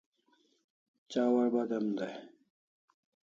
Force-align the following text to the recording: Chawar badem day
Chawar 1.11 1.49
badem 1.53 1.87
day 1.97 2.15